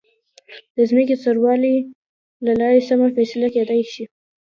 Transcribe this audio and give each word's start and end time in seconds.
د 0.75 0.77
ځمکې 0.89 1.15
سروې 1.23 1.73
له 2.45 2.53
لارې 2.59 2.79
سمه 2.89 3.07
فیصله 3.15 3.47
کېدلی 3.55 3.83
شي. 3.91 4.03